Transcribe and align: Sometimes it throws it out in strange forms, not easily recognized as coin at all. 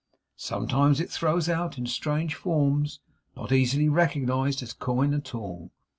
Sometimes 0.37 0.99
it 0.99 1.11
throws 1.11 1.47
it 1.47 1.51
out 1.53 1.77
in 1.77 1.85
strange 1.85 2.33
forms, 2.33 3.01
not 3.37 3.51
easily 3.51 3.87
recognized 3.87 4.63
as 4.63 4.73
coin 4.73 5.13
at 5.13 5.35
all. 5.35 5.69